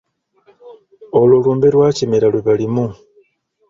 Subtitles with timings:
[1.19, 2.85] Olwo lumbe lwa Kimera lwe balimu!